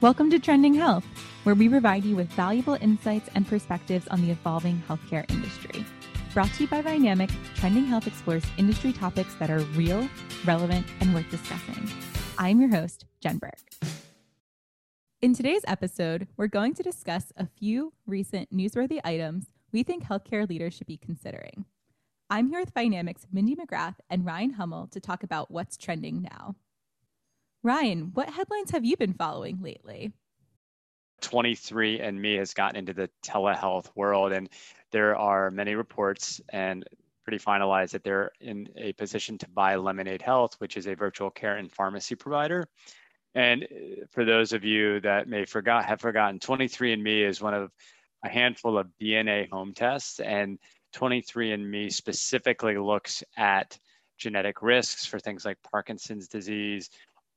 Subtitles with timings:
[0.00, 1.04] Welcome to Trending Health,
[1.42, 5.84] where we provide you with valuable insights and perspectives on the evolving healthcare industry.
[6.32, 10.08] Brought to you by Dynamic, Trending Health explores industry topics that are real,
[10.46, 11.90] relevant, and worth discussing.
[12.38, 13.58] I'm your host, Jen Burke.
[15.20, 20.48] In today's episode, we're going to discuss a few recent newsworthy items we think healthcare
[20.48, 21.64] leaders should be considering.
[22.30, 26.54] I'm here with Dynamics Mindy McGrath and Ryan Hummel to talk about what's trending now.
[27.68, 30.10] Ryan, what headlines have you been following lately?
[31.20, 34.48] 23andMe has gotten into the telehealth world, and
[34.90, 36.88] there are many reports and
[37.24, 41.28] pretty finalized that they're in a position to buy Lemonade Health, which is a virtual
[41.28, 42.66] care and pharmacy provider.
[43.34, 47.70] And uh, for those of you that may forgot have forgotten, 23andMe is one of
[48.24, 50.58] a handful of DNA home tests, and
[50.94, 53.78] 23andMe specifically looks at
[54.16, 56.88] genetic risks for things like Parkinson's disease,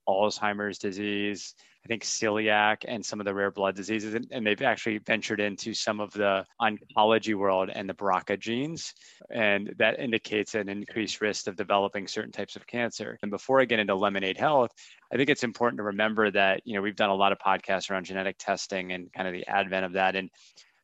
[0.07, 4.13] Alzheimer's disease, I think celiac, and some of the rare blood diseases.
[4.13, 8.93] And, they've actually ventured into some of the oncology world and the BRCA genes.
[9.29, 13.17] And that indicates an increased risk of developing certain types of cancer.
[13.21, 14.71] And before I get into Lemonade Health,
[15.11, 17.89] I think it's important to remember that, you know, we've done a lot of podcasts
[17.89, 20.15] around genetic testing and kind of the advent of that.
[20.15, 20.29] And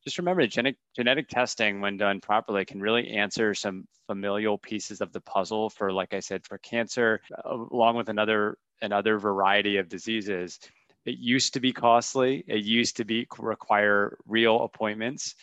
[0.04, 5.02] just remember that genetic, genetic testing, when done properly, can really answer some familial pieces
[5.02, 9.78] of the puzzle for, like I said, for cancer, uh, along with another another variety
[9.78, 10.60] of diseases.
[11.06, 12.44] It used to be costly.
[12.48, 15.36] It used to be require real appointments.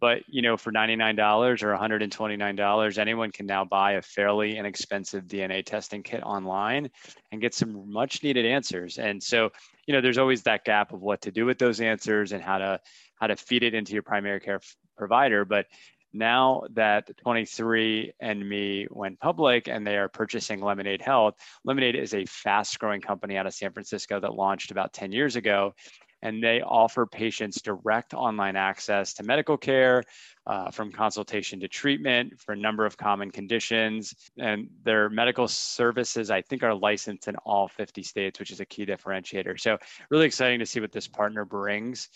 [0.00, 5.64] But you know, for $99 or $129, anyone can now buy a fairly inexpensive DNA
[5.64, 6.90] testing kit online
[7.32, 8.98] and get some much needed answers.
[8.98, 9.50] And so,
[9.86, 12.58] you know, there's always that gap of what to do with those answers and how
[12.58, 12.80] to
[13.14, 14.60] how to feed it into your primary care
[14.96, 15.44] provider.
[15.44, 15.66] But
[16.12, 22.78] now that 23andMe went public and they are purchasing Lemonade Health, Lemonade is a fast
[22.78, 25.74] growing company out of San Francisco that launched about 10 years ago.
[26.22, 30.02] And they offer patients direct online access to medical care,
[30.46, 34.14] uh, from consultation to treatment for a number of common conditions.
[34.38, 38.64] And their medical services, I think, are licensed in all 50 states, which is a
[38.64, 39.60] key differentiator.
[39.60, 39.76] So,
[40.10, 42.08] really exciting to see what this partner brings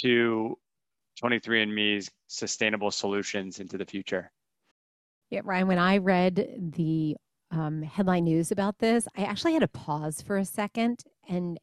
[0.00, 0.58] to
[1.22, 4.30] 23andMe's sustainable solutions into the future.
[5.30, 7.16] Yeah, Ryan, when I read the
[7.50, 11.58] um, headline news about this, I actually had to pause for a second and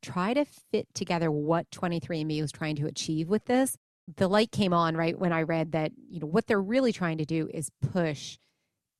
[0.00, 3.76] try to fit together what 23andMe was trying to achieve with this.
[4.16, 7.18] The light came on right when I read that, you know, what they're really trying
[7.18, 8.36] to do is push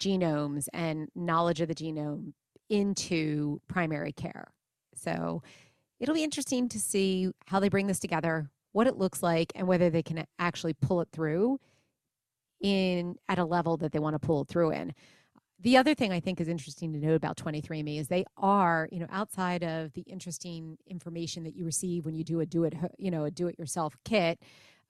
[0.00, 2.32] genomes and knowledge of the genome
[2.70, 4.52] into primary care.
[4.94, 5.42] So
[6.00, 9.66] it'll be interesting to see how they bring this together, what it looks like and
[9.66, 11.58] whether they can actually pull it through
[12.60, 14.92] in at a level that they want to pull it through in.
[15.60, 18.98] The other thing I think is interesting to note about 23andMe is they are, you
[18.98, 22.74] know, outside of the interesting information that you receive when you do a do it,
[22.98, 24.40] you know, a do it yourself kit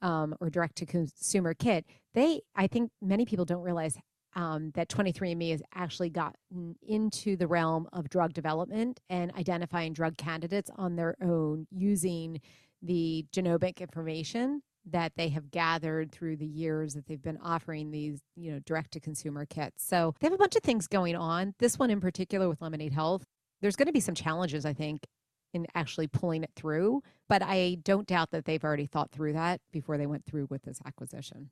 [0.01, 3.99] um, or direct to consumer kit, they, I think many people don't realize
[4.35, 10.17] um, that 23andMe has actually gotten into the realm of drug development and identifying drug
[10.17, 12.41] candidates on their own using
[12.83, 18.21] the genomic information that they have gathered through the years that they've been offering these,
[18.37, 19.87] you know, direct to consumer kits.
[19.87, 21.55] So they have a bunch of things going on.
[21.59, 23.25] This one in particular with Lemonade Health,
[23.61, 25.07] there's going to be some challenges, I think,
[25.55, 27.03] in actually pulling it through.
[27.29, 30.63] But I don't doubt that they've already thought through that before they went through with
[30.63, 31.51] this acquisition.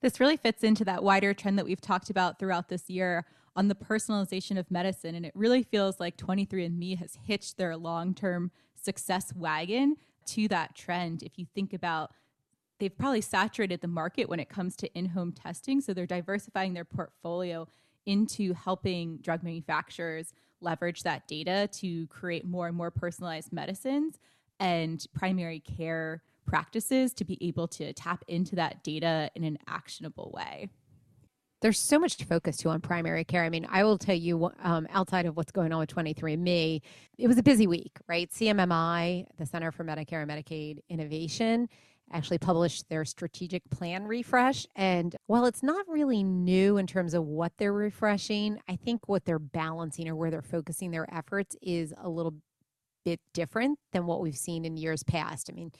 [0.00, 3.26] This really fits into that wider trend that we've talked about throughout this year
[3.56, 5.14] on the personalization of medicine.
[5.14, 9.96] And it really feels like 23andMe has hitched their long term success wagon
[10.28, 12.10] to that trend if you think about
[12.78, 16.84] they've probably saturated the market when it comes to in-home testing so they're diversifying their
[16.84, 17.66] portfolio
[18.06, 24.18] into helping drug manufacturers leverage that data to create more and more personalized medicines
[24.60, 30.32] and primary care practices to be able to tap into that data in an actionable
[30.34, 30.68] way
[31.60, 33.44] there's so much to focus to on primary care.
[33.44, 36.80] I mean, I will tell you, um, outside of what's going on with 23andMe,
[37.18, 38.30] it was a busy week, right?
[38.30, 41.68] CMMI, the Center for Medicare and Medicaid Innovation,
[42.12, 44.66] actually published their strategic plan refresh.
[44.76, 49.24] And while it's not really new in terms of what they're refreshing, I think what
[49.24, 52.34] they're balancing or where they're focusing their efforts is a little
[53.04, 55.50] bit different than what we've seen in years past.
[55.50, 55.72] I mean,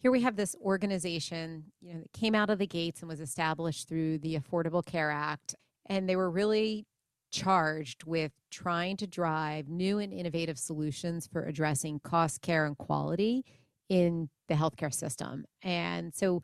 [0.00, 3.20] here we have this organization, you know, that came out of the gates and was
[3.20, 5.54] established through the Affordable Care Act,
[5.86, 6.86] and they were really
[7.30, 13.44] charged with trying to drive new and innovative solutions for addressing cost, care, and quality
[13.88, 15.44] in the healthcare system.
[15.62, 16.42] And so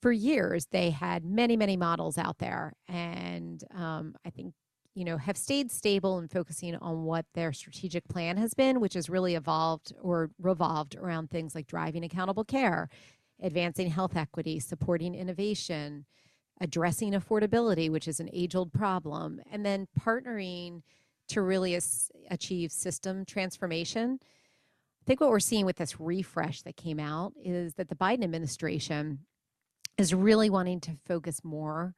[0.00, 2.72] for years, they had many, many models out there.
[2.86, 4.54] And um, I think
[4.98, 8.94] you know, have stayed stable and focusing on what their strategic plan has been, which
[8.94, 12.88] has really evolved or revolved around things like driving accountable care,
[13.40, 16.04] advancing health equity, supporting innovation,
[16.60, 20.82] addressing affordability, which is an age old problem, and then partnering
[21.28, 24.18] to really as- achieve system transformation.
[24.20, 28.24] I think what we're seeing with this refresh that came out is that the Biden
[28.24, 29.20] administration
[29.96, 31.94] is really wanting to focus more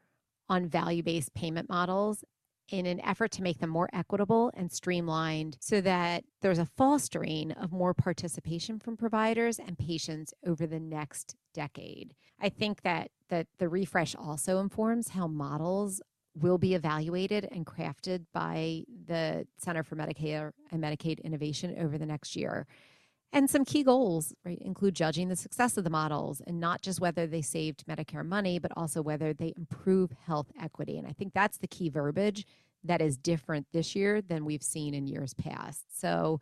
[0.50, 2.24] on value based payment models
[2.70, 7.52] in an effort to make them more equitable and streamlined so that there's a fostering
[7.52, 12.14] of more participation from providers and patients over the next decade.
[12.40, 16.00] I think that that the refresh also informs how models
[16.34, 22.06] will be evaluated and crafted by the Center for Medicare and Medicaid Innovation over the
[22.06, 22.66] next year.
[23.32, 27.00] And some key goals right, include judging the success of the models and not just
[27.00, 30.98] whether they saved Medicare money, but also whether they improve health equity.
[30.98, 32.44] And I think that's the key verbiage
[32.82, 36.00] that is different this year than we've seen in years past.
[36.00, 36.40] So,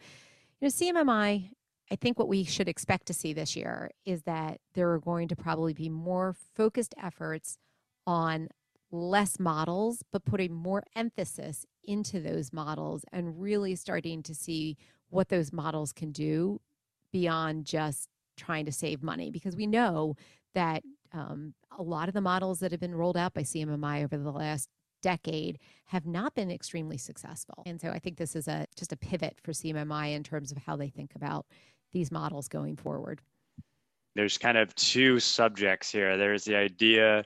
[0.61, 1.51] you know, CMMI,
[1.91, 5.29] I think what we should expect to see this year is that there are going
[5.29, 7.59] to probably be more focused efforts
[8.07, 8.49] on
[8.91, 14.77] less models, but putting more emphasis into those models and really starting to see
[15.11, 16.61] what those models can do
[17.13, 20.15] beyond just trying to save money because we know
[20.55, 20.83] that
[21.13, 24.31] um, a lot of the models that have been rolled out by CMMI over the
[24.31, 24.69] last
[25.03, 27.63] decade have not been extremely successful.
[27.67, 30.59] And so I think this is a just a pivot for CMMI in terms of
[30.59, 31.47] how they think about
[31.93, 33.21] these models going forward.
[34.15, 36.17] There's kind of two subjects here.
[36.17, 37.25] There's the idea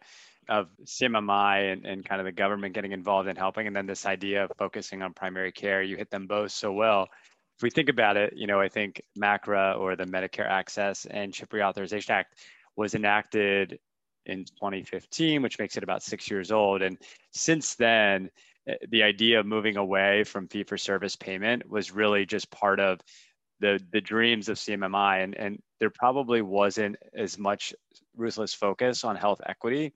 [0.49, 4.05] of CMMI and, and kind of the government getting involved in helping, and then this
[4.05, 5.83] idea of focusing on primary care.
[5.83, 7.09] You hit them both so well
[7.63, 11.33] if we think about it, you know, I think MACRA or the Medicare Access and
[11.33, 12.35] Chip Reauthorization Act
[12.75, 13.79] was enacted
[14.27, 16.83] in 2015, which makes it about six years old.
[16.83, 16.99] And
[17.31, 18.31] since then,
[18.67, 22.81] eh, the idea of moving away from fee for service payment was really just part
[22.81, 22.99] of
[23.61, 25.23] the, the dreams of CMMI.
[25.23, 27.73] And, and there probably wasn't as much
[28.17, 29.93] ruthless focus on health equity.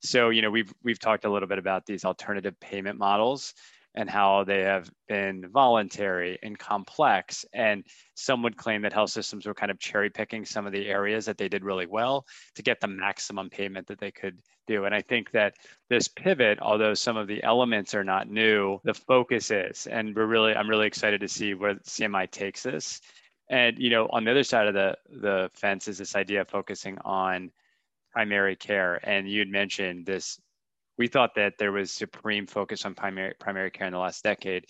[0.00, 3.52] So, you know, we've, we've talked a little bit about these alternative payment models
[3.94, 7.44] and how they have been voluntary and complex.
[7.52, 7.84] And
[8.14, 11.26] some would claim that health systems were kind of cherry picking some of the areas
[11.26, 14.84] that they did really well to get the maximum payment that they could do.
[14.84, 15.54] And I think that
[15.88, 19.86] this pivot, although some of the elements are not new, the focus is.
[19.88, 23.00] And we're really, I'm really excited to see where CMI takes this.
[23.48, 26.48] And you know, on the other side of the the fence is this idea of
[26.48, 27.50] focusing on
[28.12, 29.00] primary care.
[29.02, 30.40] And you'd mentioned this
[31.00, 34.66] we thought that there was supreme focus on primary primary care in the last decade,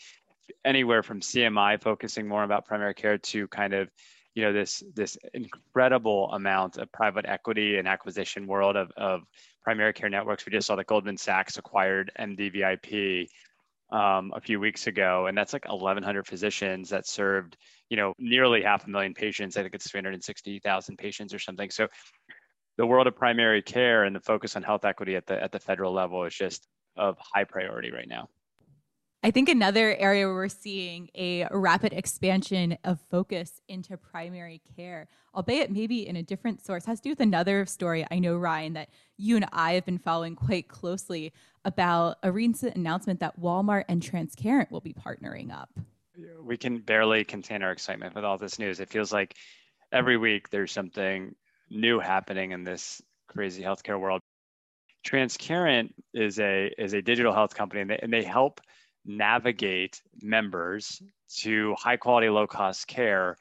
[0.65, 3.91] anywhere from CMI focusing more about primary care to kind of
[4.37, 9.23] you know this this incredible amount of private equity and acquisition world of, of
[9.65, 10.47] primary care networks.
[10.47, 13.27] We just saw that Goldman Sachs acquired MDVIP
[13.91, 17.57] um, a few weeks ago, and that's like 1,100 physicians that served
[17.89, 19.57] you know nearly half a million patients.
[19.57, 21.71] I think it's 360,000 patients or something.
[21.71, 21.89] So
[22.81, 25.59] the world of primary care and the focus on health equity at the at the
[25.61, 26.67] federal level is just
[26.97, 28.27] of high priority right now.
[29.23, 35.09] I think another area where we're seeing a rapid expansion of focus into primary care,
[35.35, 38.73] albeit maybe in a different source, has to do with another story I know, Ryan,
[38.73, 38.89] that
[39.19, 41.35] you and I have been following quite closely
[41.67, 45.69] about a recent announcement that Walmart and Transcarent will be partnering up.
[46.43, 48.81] We can barely contain our excitement with all this news.
[48.81, 49.37] It feels like
[49.93, 51.35] every week there's something
[51.71, 54.21] new happening in this crazy healthcare world.
[55.07, 58.61] Transcarent is a is a digital health company, and they, and they help
[59.07, 61.01] navigate members
[61.39, 63.37] to high quality, low cost care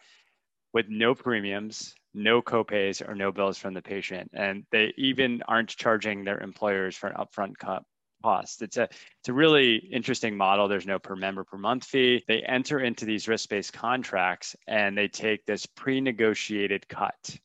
[0.73, 4.29] with no premiums, no copays, or no bills from the patient.
[4.33, 7.83] And they even aren't charging their employers for an upfront cut
[8.23, 8.61] cost.
[8.61, 10.67] It's a it's a really interesting model.
[10.67, 12.23] There's no per member per month fee.
[12.27, 17.37] They enter into these risk-based contracts and they take this pre-negotiated cut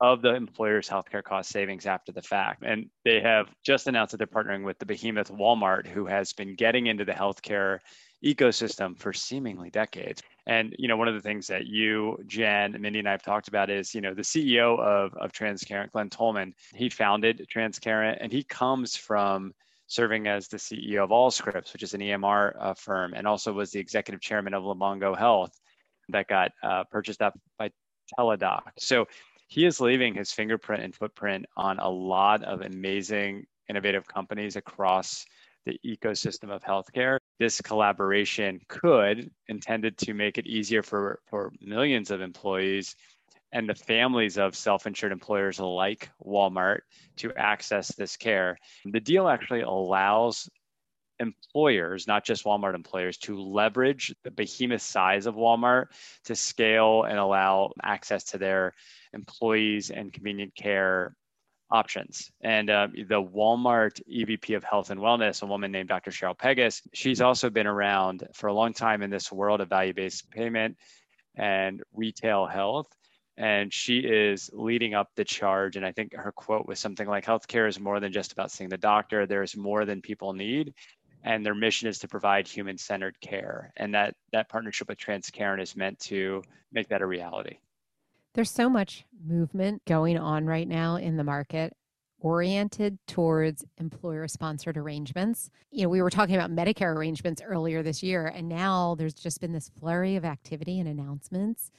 [0.00, 2.62] of the employer's healthcare cost savings after the fact.
[2.64, 6.54] And they have just announced that they're partnering with the behemoth Walmart, who has been
[6.54, 7.78] getting into the healthcare
[8.24, 10.22] ecosystem for seemingly decades.
[10.46, 13.48] And you know, one of the things that you, Jen, Mindy, and I have talked
[13.48, 18.32] about is, you know, the CEO of, of Transcarent, Glen Tullman, he founded Transcarent and
[18.32, 19.52] he comes from
[19.86, 23.70] serving as the CEO of Allscripts, which is an EMR uh, firm, and also was
[23.70, 25.52] the executive chairman of Livongo Health
[26.08, 27.70] that got uh, purchased up by
[28.18, 28.62] Teladoc.
[28.78, 29.06] So
[29.46, 35.24] he is leaving his fingerprint and footprint on a lot of amazing, innovative companies across
[35.64, 37.18] the ecosystem of healthcare.
[37.38, 42.94] This collaboration could, intended to make it easier for, for millions of employees
[43.52, 46.80] and the families of self insured employers like Walmart
[47.16, 48.58] to access this care.
[48.84, 50.48] The deal actually allows
[51.18, 55.86] employers, not just Walmart employers, to leverage the behemoth size of Walmart
[56.24, 58.74] to scale and allow access to their
[59.16, 61.16] employees and convenient care
[61.70, 62.30] options.
[62.40, 66.10] And uh, the Walmart EVP of Health and Wellness, a woman named Dr.
[66.10, 69.94] Cheryl Pegus, she's also been around for a long time in this world of value
[69.94, 70.76] based payment
[71.36, 72.86] and retail health.
[73.38, 75.76] And she is leading up the charge.
[75.76, 78.70] And I think her quote was something like healthcare is more than just about seeing
[78.70, 80.72] the doctor, there's more than people need.
[81.22, 83.72] And their mission is to provide human centered care.
[83.76, 86.42] And that, that partnership with Transcarent is meant to
[86.72, 87.58] make that a reality.
[88.36, 91.74] There's so much movement going on right now in the market
[92.18, 95.48] oriented towards employer sponsored arrangements.
[95.70, 99.40] You know, we were talking about Medicare arrangements earlier this year, and now there's just
[99.40, 101.70] been this flurry of activity and announcements,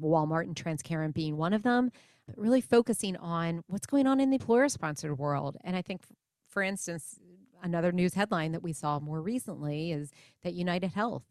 [0.00, 1.92] Walmart and Transcarent being one of them,
[2.26, 5.58] but really focusing on what's going on in the employer sponsored world.
[5.64, 6.04] And I think,
[6.48, 7.20] for instance,
[7.62, 10.12] another news headline that we saw more recently is
[10.44, 11.24] that United Health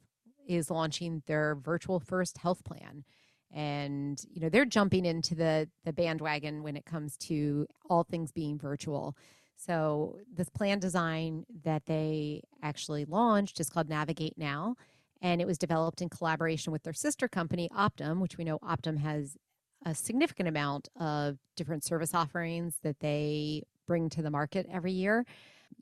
[0.48, 3.04] is launching their virtual first health plan
[3.54, 8.32] and you know they're jumping into the the bandwagon when it comes to all things
[8.32, 9.16] being virtual.
[9.56, 14.76] So this plan design that they actually launched is called navigate now.
[15.22, 18.98] And it was developed in collaboration with their sister company optum which we know optum
[19.00, 19.36] has
[19.86, 25.26] a significant amount of different service offerings that they bring to the market every year.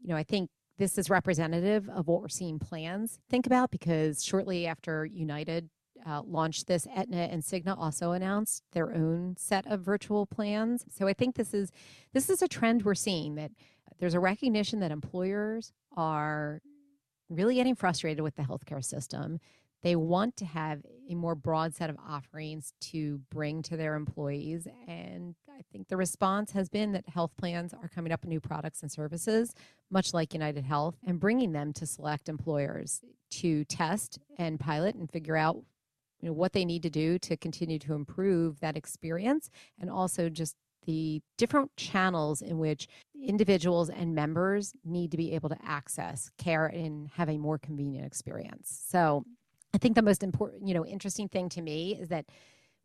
[0.02, 4.24] You know i think this is representative of what we're seeing plans think about because
[4.24, 5.70] shortly after united
[6.08, 10.86] uh, launched this, Aetna and Cigna also announced their own set of virtual plans.
[10.90, 11.72] So I think this is
[12.14, 13.52] this is a trend we're seeing that
[14.00, 16.62] there's a recognition that employers are
[17.30, 19.40] really getting frustrated with the healthcare system.
[19.84, 24.68] They want to have a more broad set of offerings to bring to their employees.
[24.88, 28.40] And I think the response has been that health plans are coming up with new
[28.40, 29.54] products and services,
[29.90, 35.12] much like United Health, and bringing them to select employers to test and pilot and
[35.12, 35.64] figure out
[36.20, 40.30] you know what they need to do to continue to improve that experience and also
[40.30, 40.56] just
[40.86, 42.88] the different channels in which
[43.22, 48.06] individuals and members need to be able to access care and have a more convenient
[48.06, 48.84] experience.
[48.88, 49.26] So
[49.74, 52.26] I think the most important, you know, interesting thing to me is that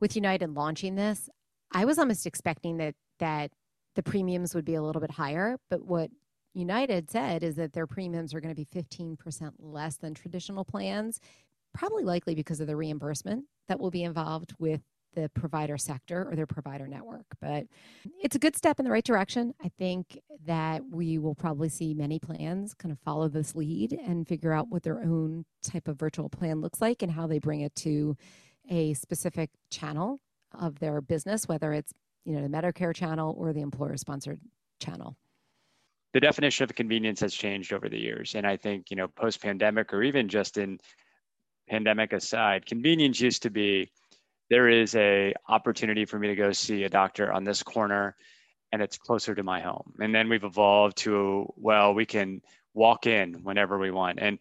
[0.00, 1.30] with United launching this,
[1.70, 3.52] I was almost expecting that that
[3.94, 6.10] the premiums would be a little bit higher, but what
[6.54, 11.20] United said is that their premiums are going to be 15% less than traditional plans
[11.74, 14.80] probably likely because of the reimbursement that will be involved with
[15.14, 17.26] the provider sector or their provider network.
[17.40, 17.66] But
[18.22, 19.54] it's a good step in the right direction.
[19.62, 24.26] I think that we will probably see many plans kind of follow this lead and
[24.26, 27.60] figure out what their own type of virtual plan looks like and how they bring
[27.60, 28.16] it to
[28.70, 30.20] a specific channel
[30.58, 31.92] of their business, whether it's
[32.24, 34.40] you know the Medicare channel or the employer sponsored
[34.80, 35.16] channel.
[36.12, 38.34] The definition of convenience has changed over the years.
[38.34, 40.78] And I think, you know, post pandemic or even just in
[41.68, 43.90] pandemic aside, convenience used to be
[44.50, 48.16] there is a opportunity for me to go see a doctor on this corner
[48.72, 49.94] and it's closer to my home.
[50.00, 52.42] And then we've evolved to well, we can
[52.74, 54.18] walk in whenever we want.
[54.20, 54.38] And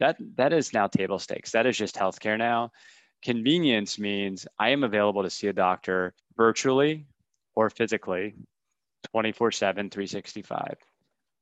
[0.00, 1.52] that that is now table stakes.
[1.52, 2.72] That is just healthcare now.
[3.22, 7.06] Convenience means I am available to see a doctor virtually
[7.54, 8.34] or physically
[9.12, 10.76] 24 7, 365.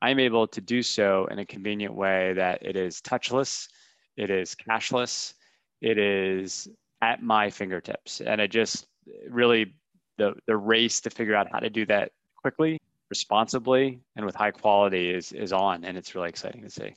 [0.03, 3.69] I'm able to do so in a convenient way that it is touchless,
[4.17, 5.35] it is cashless,
[5.81, 6.69] it is
[7.03, 8.21] at my fingertips.
[8.21, 8.87] And it just
[9.29, 9.75] really
[10.19, 12.81] the the race to figure out how to do that quickly,
[13.11, 16.95] responsibly, and with high quality is is on, and it's really exciting to see.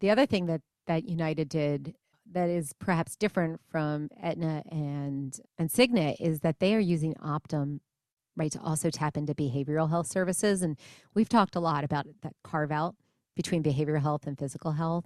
[0.00, 1.94] The other thing that that United did
[2.32, 7.80] that is perhaps different from Aetna and and Cigna is that they are using Optum
[8.36, 10.76] right to also tap into behavioral health services and
[11.14, 12.94] we've talked a lot about that carve out
[13.34, 15.04] between behavioral health and physical health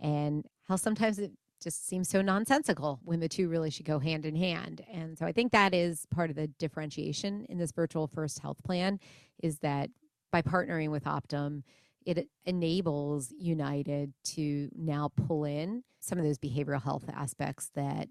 [0.00, 4.24] and how sometimes it just seems so nonsensical when the two really should go hand
[4.24, 4.82] in hand.
[4.92, 8.62] And so I think that is part of the differentiation in this virtual first health
[8.62, 9.00] plan
[9.42, 9.90] is that
[10.30, 11.62] by partnering with Optum,
[12.06, 18.08] it enables United to now pull in some of those behavioral health aspects that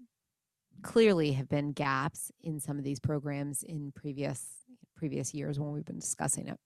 [0.82, 4.44] clearly have been gaps in some of these programs in previous
[4.96, 6.58] previous years when we've been discussing it.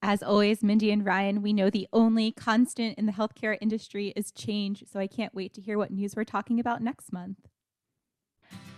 [0.00, 4.30] As always, Mindy and Ryan, we know the only constant in the healthcare industry is
[4.30, 7.38] change, so I can't wait to hear what news we're talking about next month.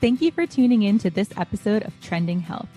[0.01, 2.71] Thank you for tuning in to this episode of Trending Health.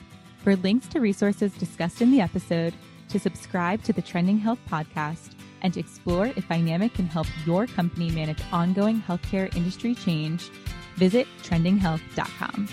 [0.44, 2.74] For links to resources discussed in the episode,
[3.08, 7.66] to subscribe to the Trending Health podcast, and to explore if Dynamic can help your
[7.66, 10.50] company manage ongoing healthcare industry change,
[10.98, 12.68] visit trendinghealth.com.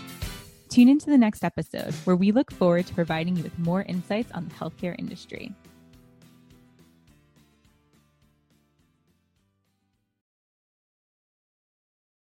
[0.71, 4.31] Tune into the next episode where we look forward to providing you with more insights
[4.31, 5.53] on the healthcare industry.